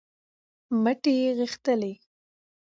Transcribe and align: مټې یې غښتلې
مټې 0.83 1.11
یې 1.21 1.31
غښتلې 1.39 1.93